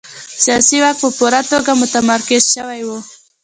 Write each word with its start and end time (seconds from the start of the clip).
سیاسي 0.43 0.77
واک 0.81 0.95
په 1.03 1.09
پوره 1.17 1.41
توګه 1.51 1.71
متمرکز 1.81 2.43
شوی 2.53 2.81
و. 2.85 2.89